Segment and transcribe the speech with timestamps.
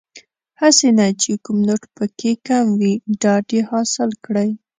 [0.61, 4.35] هسې نه چې کوم نوټ پکې کم وي ډاډ یې حاصل کړ.